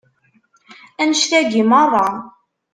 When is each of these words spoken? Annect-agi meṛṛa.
Annect-agi 1.01 1.63
meṛṛa. 1.69 2.09